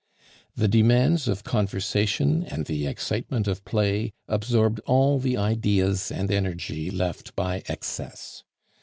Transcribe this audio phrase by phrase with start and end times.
[0.55, 6.89] The demands of conversation and the excitement of play absorbed all the ideas and energy
[6.89, 8.41] left by excess.